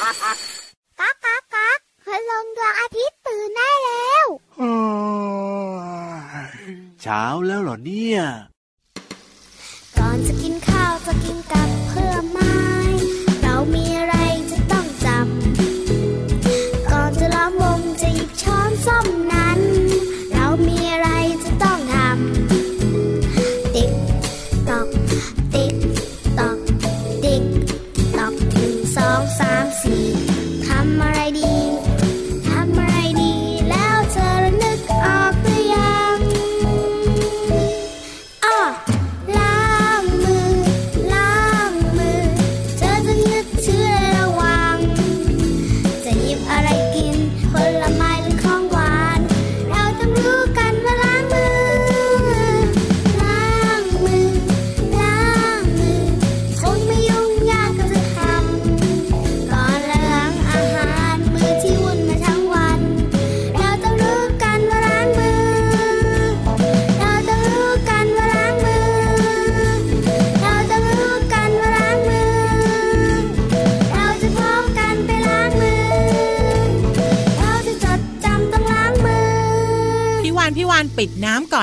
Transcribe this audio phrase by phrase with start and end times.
[0.00, 0.14] ก้าก
[1.24, 4.26] ก๊ากก๊ากพลงดวงอาทิตย์ตื่นได้แล้ว
[7.02, 8.20] เช้าแล้วเหรอเนี่ย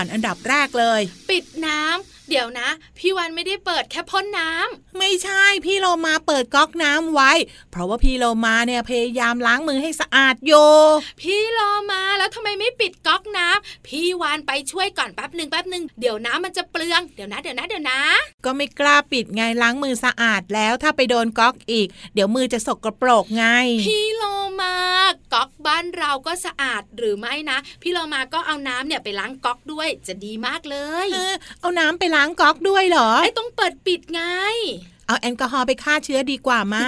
[0.09, 7.31] น้ำก่อนอันดับแรกเลย ปิดน้ำเดี๋ยวนะ พี่วันไม่ได้เปิดแค่พ่นน้ำไม่ใช่พี่โลมาเปิดก๊อกน้ำไว้
[7.72, 10.53] เพราะว่าพี่โลมาเนี่ยพยายามล้างมือให้สะอาดโย
[11.22, 18.00] พี่รอมาแล้วทำไมไม่ปิดก๊อกน้ำพี่วานไปช่วยก่อนแป๊บหนึ่งแป๊บหนึ่งเดี๋ยวน้ำมันจะเปลืองเดี๋ยวนะเดี๋ยวนะเดี๋ยวนะ
[18.45, 23.45] ก็ไม่กล้าปิดไงล้างมือสะอาดแล้วถ้าไปโดนก๊อกอีก เดี๋ยวมือจะสกรปรกไง
[23.86, 24.23] พี่โล
[24.61, 24.76] มา
[25.33, 34.23] ก๊อกบ้านเราก็สะอาดหรือไม่นะ พี่โลมาก็เอาน้ำเนี่ยไปล้างก๊อกด้วยจะดีมากเลย เออเอาน้ำไปล้างก๊อกด้วยเหรอไอ้ต้องเปิดปิดไง
[35.08, 36.86] เอาแอลกอฮอล์ไปฆ่าเชื้อดีกว่ามา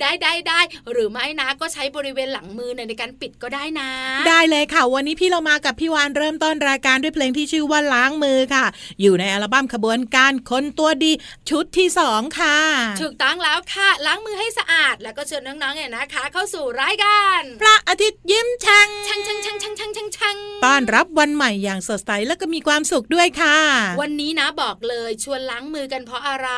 [0.00, 0.60] ได้ได้ได้
[0.92, 3.90] หรือไม่นะก็ใช้บริเวณหลังมือเนี่ยในการปิดก็ได้นะ
[4.28, 8.64] ได้เลยค่ะ วันนี้พี่เรามากับพี่วานเริ่มต้นรายการด้วยเพลงที่ชื่อว่าล้างมือค่ะ
[9.00, 11.12] อยู่ในอัลบั้มขบวนการคนตัวดี
[11.50, 12.58] ชุดที่สองค่ะ
[13.02, 23.58] ถูกต้องแล้วค่ะ ล้างมือให้สะอาด แล้วก็เชิญน้องๆเนี่ยนะคะ เข้าสู่รายการพระอาทิตย์ยิ้มแฉ่งชังชังชังชังชังชังชังต้อนรับวันใหม่อย่างสดใสและก็มีความสุขด้วยค่ะ
[24.02, 26.48] วันนี้นะบอกเลยชวนล้างมือกันเพราะอะไร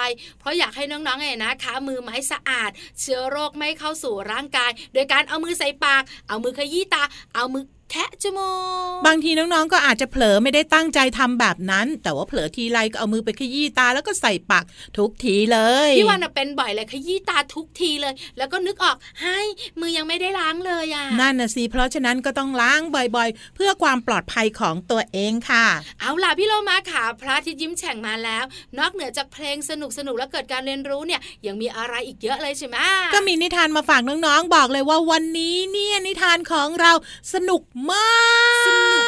[0.40, 7.02] เพราะอยากให้น้องๆเนี่ยนะคะ มือไม้สะอาด เชื้อโรคไม่เข้าสู่ร่างกาย โดยการเอามือใส่ปาก เอามือขยี้ตา
[7.34, 8.50] เอามือ แทะจมู
[8.98, 14.64] กบางทีน้องๆ ก็อาจจะเผลอไม่ได้ตั้งใจทำแบบนั้น แต่ว่าเผลอทีไรก็เอามือไปขยี้ตาแล้วก็ใส่ปาก
[14.98, 15.58] ทุกทีเล
[15.88, 19.38] ยพี่วันน่ะเป็นบ่อยเลยขยี้ตาทุกทีเลย แล้วก็นึกออกให้
[19.80, 25.66] มือยังไม่ได้ล้างเลยอะนั่นนะสิเพราะฉะนั้นก็ต้องล้างบ่อยๆ เพื่อความปลอดภัยของตัวเองค่ะ
[26.00, 28.44] เอาล่ะพี่โลมาค่ะพระอาทิตย์ยิ้มแฉ่งมาแล้ว
[28.78, 32.76] นอกเหนือจากเพลงสนุกสนุกๆและเกิดการเรียนรู้เนี่ยยังมีอะไรอีกเยอะเลยใช่ไหม
[33.14, 36.92] ก็มีนิทานมาฝากน้องๆ บอกเลยว่าวันนี้เนี่ยนิทานของเรา
[37.34, 37.60] สนุก
[37.90, 38.08] มา
[38.52, 39.04] กสนุก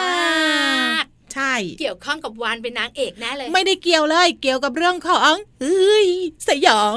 [0.00, 6.06] มากใช่ เกี่ยวข้องกับวานเป็นนางเอกแน่เลย ไม่ได้เกี่ยวเลย เกี่ยวกับเรื่องของเอ้ย
[6.48, 6.96] สยอง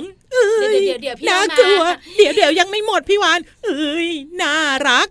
[0.59, 1.85] เอ้ยเดี๋ยวๆเดี๋ยวๆพี่น่าเอามากลัว
[2.17, 4.09] เดี๋ยวเดี๋ยวยังไม่หมดพี่วานเอ้ย
[4.41, 4.55] น่า
[4.87, 5.09] รัก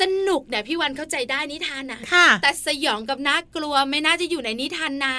[0.00, 5.16] สนุกเนี่ยพี่วันเข้าใจได้นิทานนะค่ะ แต่สยองกับน่ากลัวไม่น่าจะอยู่ในนิทานนะ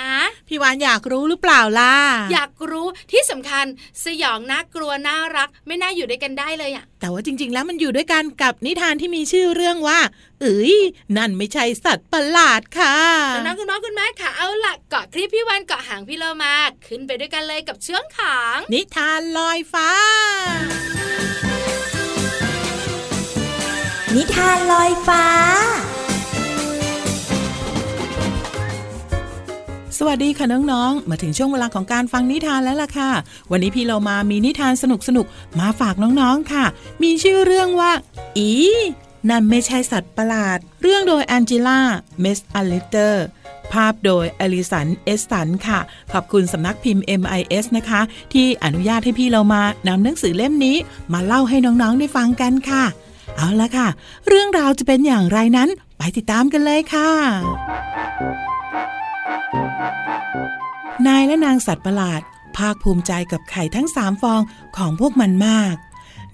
[0.50, 1.95] พี่วานอยากรู้หรือเปล่าล่ะ
[2.34, 3.66] อยากรู้ที่สำคัญ
[4.06, 10.00] สยองน่ากลัวน่ารัก ไม่น่าอยู่ด้วยกันได้เลยอะแต่ว่าจริง ๆ แล้วมันอยู่ด้วยกันกับนิทานที่มีชื่อเรื่องว่า
[10.41, 10.75] เอ้ย
[11.17, 12.95] นั่นไม่ใช่สัตว์ประหลาดค่ะ
[13.35, 16.53] น้องๆคุณน้องคุณแม่ค่ะเอาล่ะเกาะคลิปพี่วันเกาะหางพี่โลมา
[16.85, 19.90] ขึ้นไปด้วยกันเลยกับเชื่องขาง นิทานลอยฟ้า
[24.16, 25.25] นิทานลอยฟ้า
[29.97, 33.12] สวัสดีค่ะน้องๆ มาถึงช่วงเวลาของการฟังนิทานแล้วล่ะค่ะ
[33.52, 34.85] วันนี้พี่เรามามีนิทานส
[35.18, 36.66] นุกๆ มาฝากน้องๆ ค่ะ
[37.03, 37.91] มีชื่อเรื่องว่า
[38.38, 38.50] อี
[39.29, 41.79] นั่นไม่ใช่สัตว์ประหลาด เรื่องโดยแองเจล่า
[42.19, 43.25] เมสอลิเตอร์
[43.73, 45.79] ภาพโดยอลิสัน เอสสันค่ะ
[46.13, 48.01] ขอบคุณสำนักพิมพ์ MIS นะคะ
[48.33, 50.78] ที่อนุญาตให้พี่เรามานำหนังสือเล่มนี้
[51.13, 52.84] มาเล่าให้น้องๆได้ฟังกันค่ะ
[53.37, 53.87] เอาละค่ะ
[54.28, 57.09] เรื่องราวจะเป็นอย่างไรนั้น ไปติดตามกันเลยค่ะ
[61.07, 62.22] นายและนางสัตว์ประหลาด
[62.57, 64.41] ภาคภูมิใจกับไข่ทั้งสามฟอง
[64.78, 65.75] ของพวกมันมาก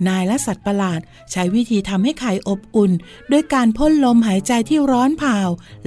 [0.07, 0.99] นายและสัตว์ประหลาด
[1.31, 2.91] ใช้วิธีทำให้ไข่อบอุ่น
[3.31, 5.37] ด้วยการพ่นลมหายใจที่ร้อนเผา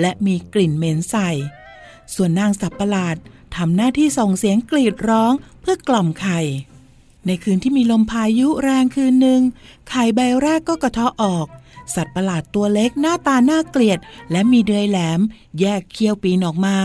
[0.00, 1.30] และมีกลิ่นเหม็นใส่
[2.14, 3.16] ส่วนนางสัตว์ประหลาด
[3.56, 6.40] ทำหน้าที่ส่งเสียงกรีดร้องเพื่อกล่อมไข่
[7.26, 9.40] ในคืนที่มีลมพายุแรงคืนหนึ่ง
[9.88, 11.46] ไข่ใบแรกก็กระเทาะออก
[11.94, 13.98] สัตว์ประหลาดตัวเล็กหน้าตาน่าเกลียด
[14.30, 15.20] และมีเดือยแหลม
[15.60, 16.76] แยกเขี้ยวปีนออกมา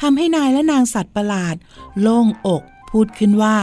[0.00, 1.54] ทำให้นายและนางสัตว์ประหลาด
[2.00, 3.56] โล่งอก พูดขึ้นว่า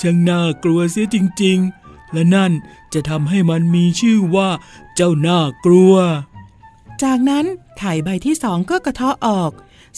[0.00, 1.81] ช่างน่ากลัวเสียจริง ๆ
[2.12, 2.52] และนั่น
[2.94, 4.48] จะทำให้มันมีชื่อว่า
[4.94, 5.94] เจ้าน่ากลัว
[7.02, 7.44] จากนั้น
[7.78, 9.50] ไข่ใบที่สองก็กระเทาะออก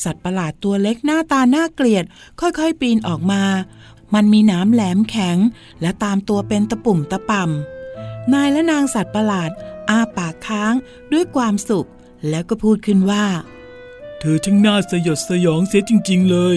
[0.02, 2.04] สัตว์ประหลาดตัวเล็กหน้าตาน่าเกลียด
[2.40, 3.42] ค่อยๆ ปีนออกมา
[4.14, 5.36] มันมีน้ำแหลมแข็ง
[5.80, 9.50] และตามตัวเป็นตะปุ่มตะป่ำนายและนางสัตว์ประหลาด
[9.88, 10.74] อ้าปากค้าง
[11.12, 11.88] ด้วยความสุข
[12.28, 13.26] แล้วก็พูดขึ้นว่า
[14.18, 16.56] เธอช่างน่าสยดสยองเสียจริง ๆ เลย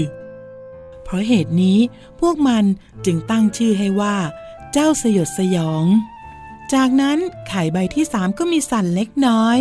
[1.04, 1.80] เพราะเหตุนี้
[2.22, 2.64] พวกมัน
[3.06, 4.16] จึงตั้งชื่อให้ว่า
[4.74, 5.86] เจ้าสยดสยอง
[6.74, 7.18] จากนั้น
[7.48, 9.58] ไข่ใบที่สามก็มีสั่นเล็กน้อย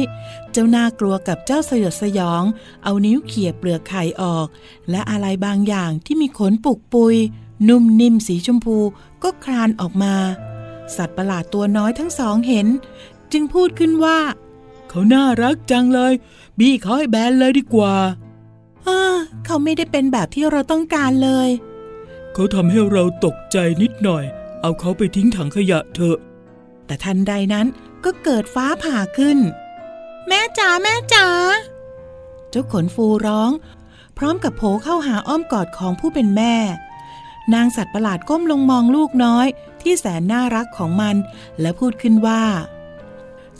[0.52, 2.42] เจ้าน่ากลัวกับเจ้าสยดสยอง
[2.84, 4.46] เอานิ้วเขี่ยเปลือกไข่ออก
[4.90, 7.16] และอะไรบางอย่างที่มีขนปุกปุย
[7.68, 8.78] นุ่มนิ่มสีชมพู
[9.22, 10.14] ก็คลานออกมา
[10.96, 12.66] สัตว์ประหลาดตัวน้อยทั้งสองเห็น
[13.32, 14.18] จึงพูดขึ้นว่า
[14.88, 16.12] เขาน่ารักจังเลย
[16.58, 17.94] บี้เขาให้แบนเลยดีกว่า
[18.84, 21.48] เออเขาไม่ได้เป็นแบบที่เราต้องการเลย
[22.32, 24.24] เขาทำให้เราตกใจนิดหน่อย
[24.66, 26.18] เอาเขาไปทิ้งถังขยะเถอะ
[26.86, 27.66] แต่ทันใดนั้น
[28.04, 29.38] ก็เกิดฟ้าผ่าขึ้น
[30.28, 31.26] แม่จ๋าแม่จ๋า
[32.50, 33.50] เจ้าขนฟูร้อง
[34.18, 36.54] พร้อมกับโผเข้าหาอ้อมกอดของผู้เป็นแม่
[37.54, 39.46] นางสัตว์ประหลาดก้มลงมองลูกน้อย
[39.82, 41.16] ที่แสนน่ารักของมัน
[41.60, 42.42] และพูดขึ้นว่า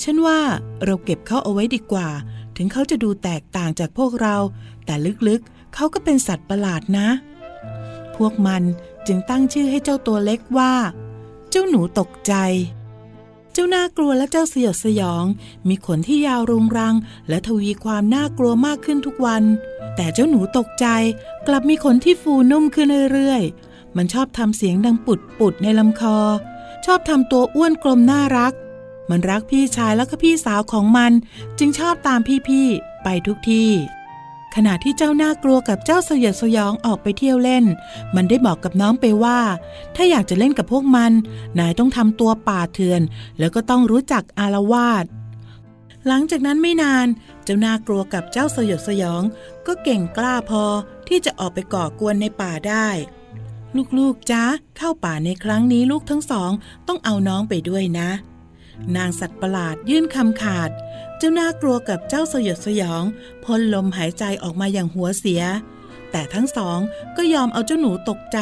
[0.02, 0.40] ฉันว่า
[0.84, 2.08] เราเก็บเขาเอาไว้ดีกว่า
[2.56, 4.36] ถึงเขาจะดูแตกต่างจากพวกเรา
[4.84, 4.94] แต่
[5.28, 7.08] ลึกๆเขาก็เป็นสัตว์ประหลาดนะ
[8.16, 8.62] พวกมัน
[9.06, 10.72] จึงตั้งชื่อให้เจ้าตัวเล็กว่า
[11.50, 12.34] เจ้าหนูตกใจ
[13.52, 15.24] เจ้าน่ากลัวและเจ้าสยดสยอง
[15.68, 16.94] มีขนที่ยาวรุงรัง
[17.28, 19.42] และทวีความน่ากลัวมากขึ้นทุกวัน
[19.96, 20.86] แต่เจ้าหนูตกใจ
[21.46, 26.18] กลับมีขนที่ฟูนุ่มขึ้นเรื่อยๆ มันชอบทำเสียงดังปุดปุดๆในลำคอ
[26.86, 28.52] ชอบทำตัวอ้วนกลมน่ารัก
[29.10, 31.12] มันรักพี่ชายแล้วก็พี่สาวของมัน
[31.58, 33.70] จึงชอบตามพี่ๆไปทุกที่
[34.58, 37.64] ขณะที่เจ้าน่ากลัวกับเจ้าสยดสยองออกไปเที่ยวเล่น
[38.14, 39.40] มันได้บอกกับน้องไปว่า
[39.94, 41.12] ถ้าอยากจะเล่นกับพวกมัน
[41.58, 43.02] นายต้องทำตัวป่าเถื่อน
[43.38, 45.04] แล้วก็ต้องรู้จักอารวาส
[46.06, 47.06] หลังจากนั้นไม่นาน
[47.44, 49.22] เจ้าน่ากลัวกับเจ้าสยดสยอง
[49.66, 50.64] ก็เก่งกล้าพอ
[51.08, 52.88] ที่จะออกไปก่อกวนในป่าได้
[53.98, 54.44] ลูกๆจ้า
[54.76, 56.50] เข้าป่าในครั้งนี้ลูกทั้งสอง
[56.88, 58.10] ต้องเอาน้องไปด้วยนะ
[58.96, 60.70] นางสัตว์ประหลาดยื่นคำขาด
[61.18, 63.02] เจ้าน่ากลัวกับเจ้าสยดสยอง
[63.44, 65.42] พ่นลมหายใจออกมาอย่างหัวเสีย
[66.10, 66.78] แต่ทั้งสอง
[67.16, 68.38] ก็ยอมเอาเจ้าหนูตกใจ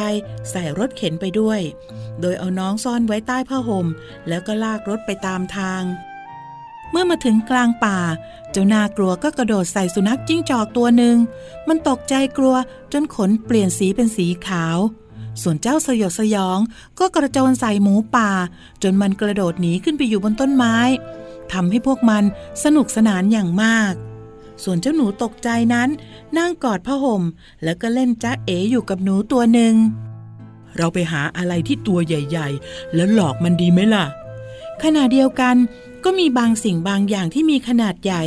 [0.49, 1.59] ใส่รถเข็นไปด้วย
[2.21, 3.87] โดยเอาน้องซ่อนไว้ใต้ผ้าห่ม
[4.27, 5.83] แล้วก็ลากรถไปตามทาง
[6.91, 7.99] เมื่อมาถึงกลางป่า
[8.51, 11.15] เจ้าน่ากลัวก็กระโดดใส่สุนัขจิ้งจอกตัวหนึ่ง
[11.67, 12.55] มันตกใจกลัว
[12.93, 14.77] จนขนเปลี่ยนสีเป็นสีขาว
[15.41, 16.59] ส่วนเจ้าสยดสยอง
[16.99, 18.29] ก็กระโจนใส่หมูป่า
[18.83, 20.75] จนมันกระโดดหนีขึ้นไปอยู่บนต้นไม้
[21.53, 22.23] ทำให้พวกมัน
[22.63, 23.93] สนุกสนานอย่างมาก
[24.63, 25.89] ส่วนเจ้าหนูตกใจนั้น
[26.37, 27.23] นั่งกอดผ้าห่ม
[27.63, 29.73] แล้วก็เล่นจ้าเอ๋อยู่กับหนูตัวหนึ่ง
[30.77, 34.05] เราไปหาอะไรที่ตัวใหญ่ ๆ แล้วหลอกมันดีไหมล่ะ
[34.83, 35.55] ขณะเดียวกัน
[36.03, 38.23] ก็มีบางสิ่งบางอย่างที่มีขนาดใหญ่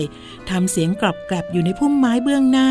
[0.51, 2.71] ทำเสียงกรอบแกรบอยู่ในพุ่มไม้เบื้องหน้า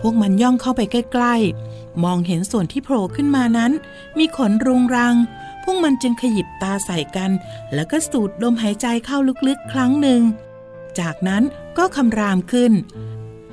[0.00, 1.34] พวกมันย่องเข้าไปใกล้
[1.70, 3.72] ๆ มองเห็นส่วนที่โผล่ขึ้นมานั้น
[4.18, 5.14] มีขนรุงรัง
[5.70, 7.30] วกมันจึงขยิบตาใส่กัน
[7.74, 9.18] แล้วก็สูดลมหายใจเข้า
[9.48, 10.20] ลึกๆ ครั้งหนึ่ง
[11.00, 11.42] จากนั้น
[11.78, 12.72] ก็คำรามขึ้น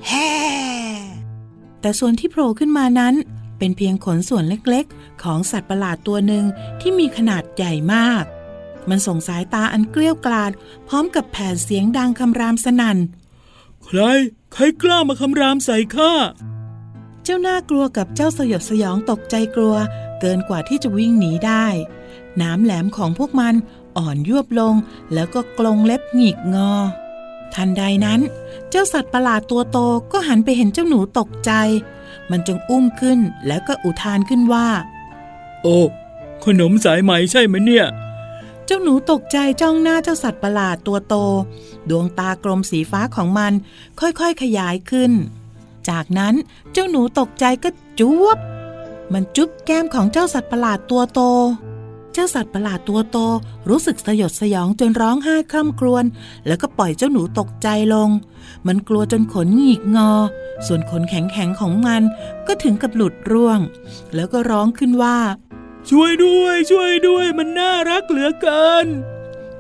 [0.08, 0.30] แฮ่
[1.82, 3.16] แต่ส่วนที่โผล่ขึ้นมานั้น
[3.58, 6.46] เป็นเพียงขนส่วนเล็กๆ ของสัตว์ประหลาดตัวหนึ่ง
[6.82, 8.24] ที่มีขนาดใหญ่มาก
[8.90, 10.52] มันส่งสายตาอันเกลี้ยวกลาด
[10.88, 12.98] พร้อมกับแผ่เสียงดังคำรามสนั่น
[13.84, 14.00] ใคร
[14.54, 16.14] ใครกล้ามาคำรามใส่ข้า
[17.24, 19.76] เจ้าน่ากลัวกับเจ้าสยดสยองตกใจกลัว
[20.22, 21.66] เกินกว่าที่จะวิ่งหนีได้
[22.42, 23.56] น้ำแหลมของพวกมัน
[23.98, 24.76] อ่อนยวบลง
[25.14, 26.74] แล้วก็กลงเล็บหงิกงอ
[27.54, 28.22] ทันใดนั้น
[28.70, 29.78] เจ้าสัตว์ประหลาดตัวโต
[30.12, 31.52] ก็หันไปเห็นเจ้าหนูตกใจ
[32.30, 34.68] มันจึงอุ้มขึ้นแล้วก็อุทานขึ้นว่า
[35.64, 35.80] โอ้
[36.44, 37.86] ขนมสายไหมใช่ไหมเนี่ย
[38.66, 41.16] เจ้าหนูตกใจจ้องหน้าเจ้าสัตว์ประหลาดตัวโต
[41.90, 43.54] ดวงตากลมสีฟ้าของมัน
[44.00, 45.12] ค่อยๆขยายขึ้น
[45.90, 46.34] จากนั้น
[46.74, 48.38] เจ้าหนูตกใจก็จุ๊บ
[49.14, 51.22] มันจุ๊บแก้มของเจ้าสัตว์ประหลาดตัวโต
[52.18, 53.18] เจ้าสัตว์ประหลาดตัวโต
[53.70, 56.06] รู้สึกสยดสยองจนร้องไห้คร่ำครวญ
[56.48, 58.10] แล้วก็ปล่อยเจ้าหนูตกใจลง
[58.68, 60.12] มันกลัวจนขนหงิกงอ
[60.68, 62.02] ส่วนขนแข็งๆของมัน
[62.48, 63.60] ก็ถึงกับหลุดร่วง
[64.16, 65.18] แล้วก็ร้องขึ้นว่า
[65.90, 68.88] ช่วยด้วย ช่วยด้วย มันน่ารักเหลือเกิน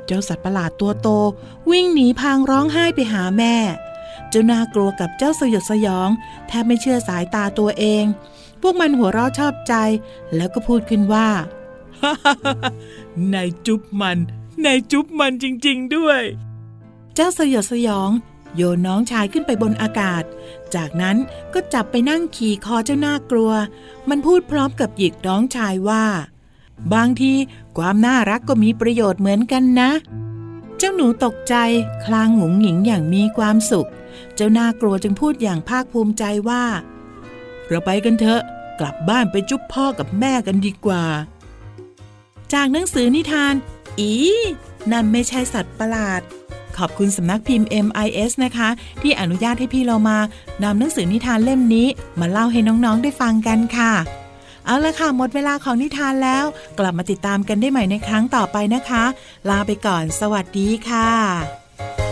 [0.05, 1.09] เจ้าสัตว์ประหลาดตัวโต
[1.71, 3.55] วิ่งหนีพางร้องไห้ไปหาแม่
[4.29, 6.09] เจ้าน่ากลัวกับเจ้าสยดสยอง
[6.47, 8.03] แทบไม่เชื่อสายตาตัวเอง
[8.62, 9.74] พวกมันหัวเราะชอบใจ
[10.35, 11.29] แล้วก็พูดขึ้นว่า
[13.33, 14.17] นายจุ๊บมัน
[14.65, 16.21] นายจุ๊บมันจริง ๆ ด้วย
[17.15, 18.12] เจ้าสยดสยอง
[18.55, 20.24] โยนน้องชายขึ้นไปบนอากาศ
[20.75, 21.17] จากนั้น
[21.53, 23.51] ก็จับไปนั่งขี่คอเจ้าน่ากลัว
[24.09, 26.05] มันพูดพร้อมกับหยิกน้องชายว่า
[26.93, 27.33] บางที
[27.77, 29.91] ความน่ารักก็มีประโยชน์เหมือนกันนะ
[30.77, 31.55] เจ้าหนูตกใจ
[32.05, 33.89] คลางหงุงหงิงอย่างมีความสุข
[34.35, 36.63] เจ้าน่ากลัวจึงพูดอย่างภาคภูมิใจว่า
[37.67, 38.41] เราไปกันเถอะ
[38.79, 41.03] กลับบ้านไปจุ๊บพ่อกับแม่กันดีกว่า
[42.53, 43.53] จากหนังสือนิทาน
[43.99, 44.11] อี
[44.91, 46.21] นั่นไม่ใช่สัตว์ประหลาด
[46.77, 48.69] ขอบคุณสำนักพิมพ์ MIS นะคะ
[49.01, 50.17] ที่อนุญาตให้พี่เรามา
[50.63, 51.87] นำหนังสือนิทานเล่มนี้
[52.19, 53.93] มาเล่าให้น้องๆได้ฟังกันค่ะ
[54.65, 56.45] เอาละค่ะ หมดเวลาของนิทานแล้ว
[56.79, 59.03] กลับมาติดตามกันได้ใหม่ในครั้งต่อไปนะคะ
[59.49, 62.04] ลาไปก่อน สวัสดีค่ะ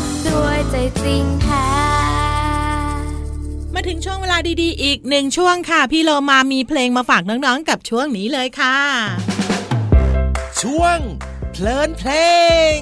[0.00, 1.66] ำด้วยใจจริงแท้
[3.74, 8.78] มาถึงช่วงเวลาดีๆ อีกหนึ่งช่วงค่ะ พี่โลมามีเพลงมาฝากน้องๆ กับช่วงนี้เลยค่ะ
[10.62, 10.98] ช่วง
[11.52, 12.10] เพลินเพล
[12.76, 12.78] ง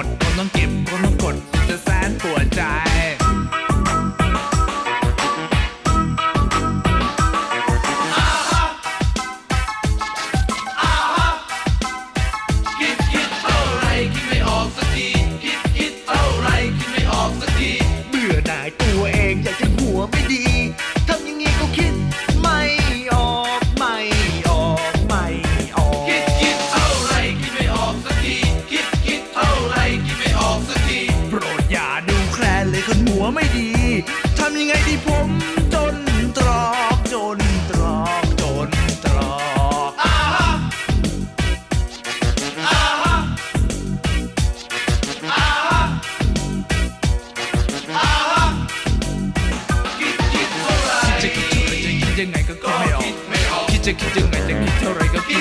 [0.00, 1.19] หมดคนต้องเก็บคนต้อง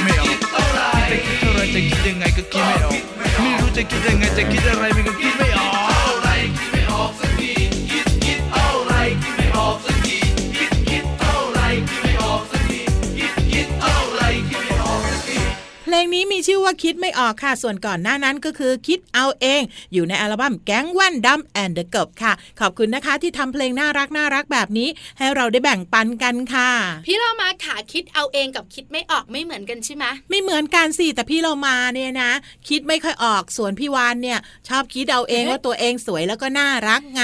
[0.04, 0.36] ไม่ออก
[3.40, 5.39] คิดจะคิดยังไงจะคิดเท่าไรก็คิดไม่ออกคิดเท่า
[16.14, 19.62] นี้มีชื่อว่าคิดไม่ออกค่ะ ส่วนก่อนหน้านั้นก็คือคิดเอาเอง
[19.94, 26.70] อยู่ในอัลบั้มแก๊งแว่นดำแอนเดอะเกิบค่ะ ขอบคุณนะคะที่ทำเพลงน่ารักน่ารักแบบนี้ ให้เราได้แบ่งปันกันค่ะ
[27.06, 32.32] พี่เรามาขาคิดเอาเองกับคิดไม่ออกไม่เหมือนกันใช่ไหมไม่เหมือนกันสิแต่พี่เรามาเนี่ยนะ
[32.70, 37.24] คิดไม่ค่อยออกส่วนพี่วานเนี่ยชอบคิดเอาเองว่าตัวเองสวยแล้วก็น่ารักไง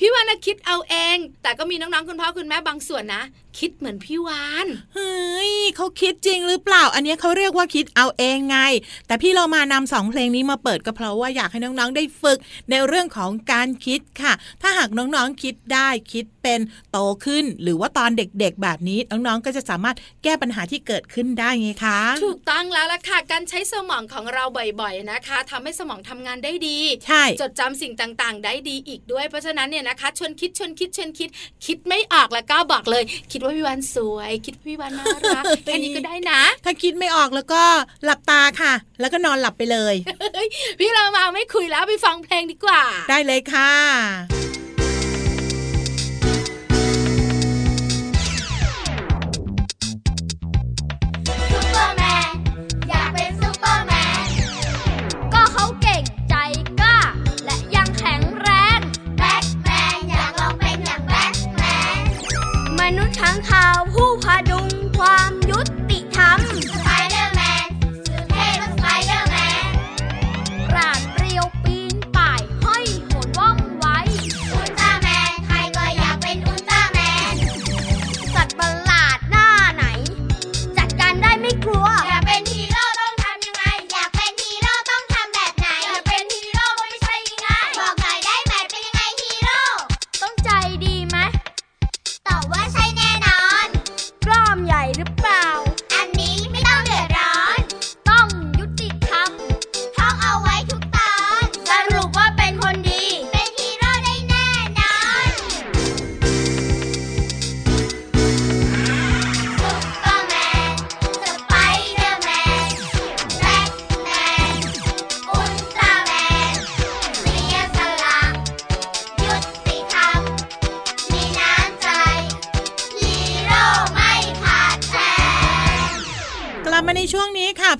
[0.00, 3.22] พี่วานนะคิดเอาเอง แต่ก็มีน้องๆคุณพ่อคุณแม่บางส่วนนะ
[3.58, 8.58] คิดเหมือนพี่วานเฮ้ยเขาคิดจริงหรือเปล่า อันเนี้ยเขาเรียกว่าคิดเอาเองไง
[9.06, 12.38] แต่พี่เรามานำสองเพลงนี้มาเปิดก็เพราะว่าอยากให้น้องๆ ได้ฝึก
[12.70, 14.32] ในเรื่องของการคิดค่ะ
[14.62, 16.60] ถ้าหากน้องๆคิดได้คิดเป็น
[16.92, 24.44] โตขึ้น หรือว่าตอนเด็กๆ แบบนี้น้องๆก็จะสามารถแก้ปัญหาที่เกิดขึ้นได้ไงคะถูกต้องแล้วล่ะค่ะการใช้สมองของเรา
[24.80, 31.28] บ่อยๆนะคะทำให้สมองทำงานได้ดีใช่จดจำสิ่งต่างๆ ได้ดีอีกด้วยเพราะฉะนั้นเนี่ยนะคะชวนคิดชวนคิดชวนคิด
[31.66, 37.62] คิดไม่ออกแล้วก็บอกเลย คิดว่าพี่วานสวย คิดว่าพี่วานน่ารักแค่นี้ก็ได้นะ ถ้าคิดไม่ออกแล้วก็
[38.04, 39.94] หลับตาค่ะ แล้วก็นอนหลับไปเลย
[40.34, 40.48] เฮ้ย
[40.78, 43.70] พี่เรามาไม่คุยแล้วไปฟังเพลงดีกว่า ได้เลยค่ะ
[51.52, 52.32] ซุปเปอร์แมน
[52.88, 53.92] อยากเป็นซุปเปอร์แม
[54.24, 54.26] น
[55.34, 56.34] ก็เขาเก่งใจ
[56.80, 56.98] กล้า
[57.44, 58.48] และยังแข็งแร
[58.78, 58.80] ง
[59.18, 61.62] แบทแมนอยากลองเป็นอย่างแบทแม
[62.00, 62.02] น
[62.80, 65.72] มนุษย์ทั้างข่าวผู้พาดุงความยุติ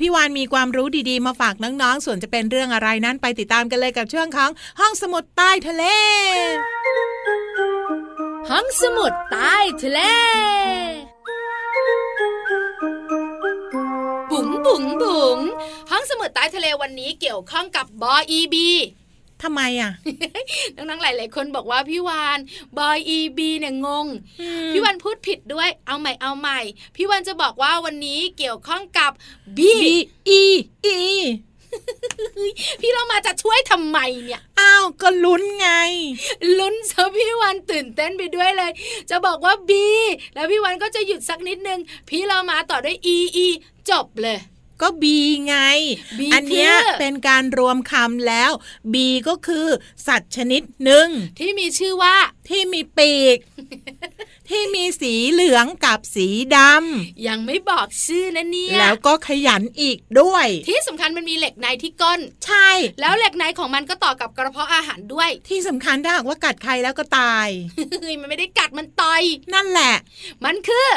[0.00, 5.85] พี่วานมีความรู้ดีๆ มาฝากน้องๆ ส่วนจะเป็นเรื่องอะไรนั้นไปติดตามกันเลยกับช่วงของห้องสมุดใต้ทะเล
[8.50, 10.00] ห้องสมุดใต้ทะเล
[14.30, 15.38] บุ๋งบุ๋งบุ๋ง
[15.90, 18.68] ห้องสมุดใต้ทะเลวันนี้เกี่ยวข้องกับบออีบี
[19.44, 19.92] ทำไมอะ
[20.76, 22.38] น้องๆหลาย ๆ คนบอกว่าพี่วาน
[22.78, 24.07] บอยอีบีเนี่ยงง
[24.72, 26.61] พี่วันพูดผิดด้วยเอาใหม่เอาใหม่
[26.96, 29.12] พี่วันจะบอกว่าวันนี้เกี่ยวข้องกับ
[29.57, 29.85] บี B
[30.40, 30.42] E
[30.96, 30.98] E
[32.80, 35.68] พี่เรามาจะช่วยทำไมเนี่ย อ้าว ก็ลุ้นไง
[36.59, 38.72] ลุ้นซะพี่วันตื่นเต้นไปด้วยเลย
[39.11, 39.87] จะบอกว่าบี
[40.35, 43.46] แล้วพี่วันก็จะหยุดสักนิดนึง พี่เรามาต่อด้วย E E
[43.90, 44.38] จบเลย
[44.82, 45.56] ก็บีไง
[46.18, 48.50] บีอัเนี้ยคือเป็นการรวมคำแล้ว
[48.92, 49.66] บีก็คือ
[50.06, 51.08] สัตว์ชนิดหนึ่ง
[51.38, 52.16] ที่มีชื่อว่า
[52.48, 53.38] ที่มีปีก
[54.50, 56.58] ที่มีสีเหลืองกับสีด
[57.28, 62.68] ยังไม่บอกชื่อนะเนี่ำยแล้วก็ขยันอีกด้วย ที่สำคัญมันมีเหล็กในที่ก้น ใช่
[63.00, 67.48] แล้วเหล็กในของมันก็ต่อกับกระเพาะอาหารด้วย ที่สำคัญถ้าหากว่ากัดใครแล้วก็ตาย
[68.00, 69.22] เฮ้ยมันไม่ได้กัดมันต่อย
[69.54, 69.94] นั่นแหละ
[70.44, 70.88] มันคือ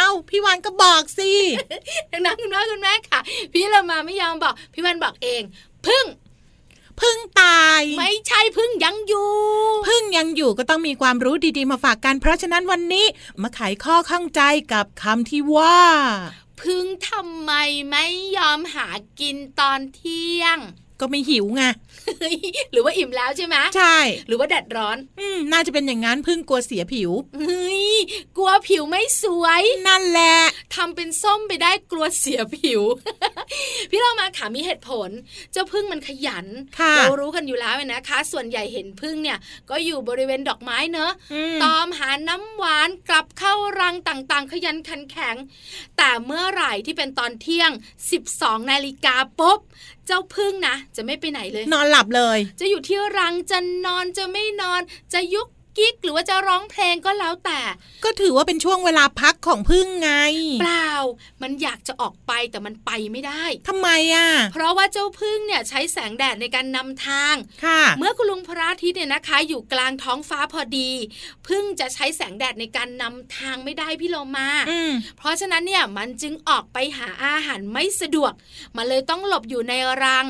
[0.00, 1.32] เอ้าพี่วานก็บอกสิ
[2.12, 3.20] ดังนั้นคุณพ่อคุณแม่ค่ะ
[3.52, 5.42] พี่เรามาไม่ยอมบอก พี่วันบอกเอง
[5.86, 6.04] พึ่ง
[7.00, 9.30] พึ่งตาย ไม่ใช่พึ่งยังอยู่
[9.88, 13.06] พึ่งยังอยู่ก็ต้องมีความรู้ดีๆมาฝากกัน เพราะฉะนั้นวันนี้
[13.42, 15.80] มาไขข้อข้องใจกับคำที่ว่า
[16.60, 17.52] พึ่งทำไม
[17.90, 18.88] ไม่ยอมหา
[19.20, 20.58] กินตอนเที่ยง
[21.00, 21.62] ก็ไม่หิวไง
[22.20, 22.36] เฮ้ย
[22.72, 27.10] หรือว่าอิ่มแล้วใช่ไหมใช่ หรือว่าแดดร้อน อืมน่าจะเป็นอย่างนั้นพึ่งกลัวเสียผิว
[27.40, 27.84] เฮ้ย
[28.36, 30.36] กลัวผิวไม่สวย นั่นแหละ
[30.74, 32.82] ทำเป็นส้มไปได้กลัวเสียผิว
[33.90, 35.10] พี่เรามาขามีเหตุผล
[35.52, 36.46] เจ้าพึ่งมันขยัน
[36.78, 39.38] ค่ะเรารู้กันอยู่แล้วนะคะ ส่วนใหญ่เห็นพึ่งเนี่ย
[39.70, 45.36] ก็อยู่บริเวณดอกไม้เนอะอืมตอมหาน้ำหวานกลับเข้ารังต่างๆ ขยันขันแข็ง
[45.96, 47.70] แต่เมื่อไหร่ที่เป็นตอนเที่ยง
[48.20, 49.60] 12นาฬิกาปุ๊บ
[49.99, 54.80] เจ้าพึ่งนะจะไม่ไปไหนเลย นอนหลับเลย จะอยู่ที่รังจะนอนจะไม่นอน
[55.12, 57.60] จะยุก กิ๊กหรือว่าจะร้องเพลงก็แล้วแต่
[58.04, 60.10] ก็ถือว่าเป็นช่วงเวลาพักของพึ่งไง
[60.60, 60.92] เปล่า
[61.42, 70.90] มันอยากจะออกไปแต่มันไปไม่ได้ทำไมอะ เพราะว่าเจ้าพึ่งเนี่ยใช้แสงแดดในการนำทางค่ะ เมื่อคุณลุงพระอาทิตย์เนี่ยนะคะ อยู่กลางท้องฟ้าพอดี
[71.48, 78.32] พึ่งจะใช้แสงแดดในการนำทางไม่ได้พี่โลมาอืมเพราะฉะนั้นเนี่ยมันจึงออกไปหาอาหารไม่สะดวก
[78.76, 80.26] มันเลยต้องหลบอยู่ในรัง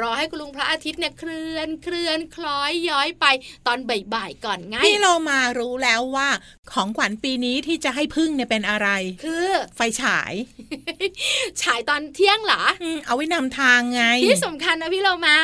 [0.00, 3.26] รอให้คุณลุงพระอาทิตย์เนี่ยเคลื่อนเคลื่อนคล้อยย้อยไป
[3.66, 3.78] ตอน
[4.14, 6.28] บ่ายๆก่อนไงพี่โลมารู้แล้วว่า
[6.72, 8.88] ของขวัญปีนี้ที่จะให้พึ่งเนี่ยเป็นอะไร
[9.24, 10.32] คือ ไฟฉาย
[11.62, 15.36] ฉายตอนเที่ยงเหรออืมเอาไว้นำทางไง ที่สำคัญนะพี่เรามา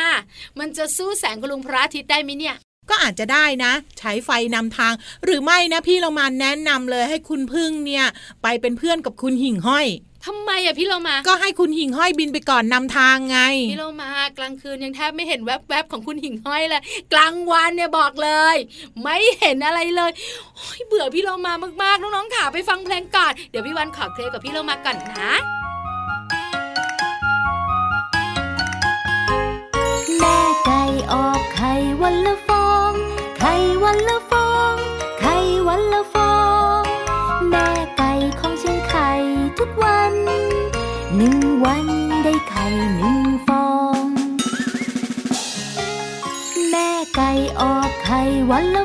[0.58, 2.56] มันจะสู้แสงคุณลุงพระอาทิตย์ได้ไหมเนี่ย
[2.90, 4.92] ก็อาจจะได้นะ ใช้ไฟนำทาง
[5.24, 8.06] หรือไม่นะพี่เรามาแนะนำเลยให้คุณพึ่งเนี่ย
[8.42, 9.86] ไปเป็นเพื่อนกับคุณหิ่งห้อย
[10.26, 13.38] ทำไมอะพี่เรามา ก็ให้คุณหิ่งห้อยบินไปก่อนนำทางไง
[13.70, 18.56] พี่เรามากลางคืนยังแทบไม่เห็นแวบๆของคุณหิ่งห้อยเลยกลางวันเนี่ยบอกเลย
[19.02, 20.10] ไม่เห็นอะไรเลย
[20.54, 21.52] โอ้ยเบื่อพี่เรามา
[21.82, 25.32] มากๆน้องๆขาไปฟังเพลงก่อนเดี๋ยวพี่วันขอเคลียร์กับพี่เรามาก่อนนะ
[30.18, 32.49] แม่ไก่ออกไข่วันละ
[43.00, 43.68] นึ่งฟอ
[44.02, 44.06] ง
[46.70, 47.30] แม่ไก่
[47.60, 48.84] ออกไข่วันละ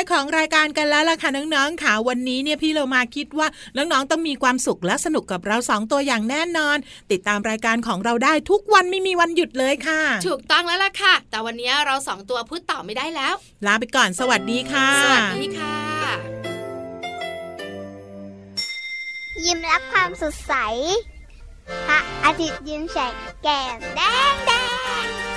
[0.00, 6.76] ายของรายการกันแล้วล่ะค่ะน้องๆค่ะวันนี้เนี่ยพี่เรามาคิดว่าน้องๆต้องมีความสุขและสนุกกับเราสองตัวอย่างแน่นอน
[7.10, 13.34] ติดตามรายการของเราได้ทุกวันไม่มีวันหยุดเลยค่ะ ถูกต้องแล้วล่ะค่ะ แต่วันนี้เราสองตัวพูดต่อไม่ได้แล้ว
[13.66, 15.76] ลาไปก่อนสวัสดีค่ะ สวัสดีค่ะ
[19.44, 20.54] ยิ้มรับความสดใส
[21.86, 24.00] พระอาทิตย์ยิ้มแฉกแก้มแด
[24.32, 24.52] งแด
[25.04, 25.29] ง